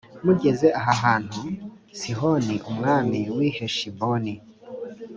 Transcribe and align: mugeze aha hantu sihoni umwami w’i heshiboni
mugeze 0.25 0.67
aha 0.79 0.93
hantu 1.03 1.41
sihoni 1.99 2.55
umwami 2.71 3.19
w’i 3.37 3.49
heshiboni 3.57 4.33